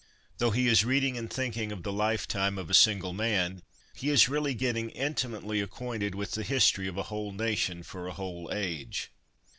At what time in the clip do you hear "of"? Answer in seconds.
1.71-1.83, 2.57-2.71, 6.87-6.97